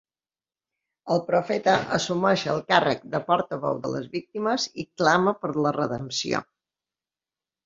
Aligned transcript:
El 1.15 1.19
profeta 1.25 1.75
assumeix 1.97 2.45
el 2.53 2.61
càrrec 2.73 3.03
de 3.17 3.19
portaveu 3.27 3.77
de 3.85 3.93
les 3.97 4.09
víctimes 4.15 4.67
i 4.85 4.87
clama 5.03 5.35
per 5.45 5.53
la 5.69 5.75
redempció. 5.79 6.43